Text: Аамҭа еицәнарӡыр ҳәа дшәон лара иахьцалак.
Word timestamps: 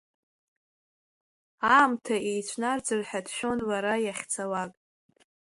Аамҭа 1.75 2.15
еицәнарӡыр 2.29 3.01
ҳәа 3.07 3.19
дшәон 3.25 3.59
лара 3.67 3.95
иахьцалак. 4.05 4.71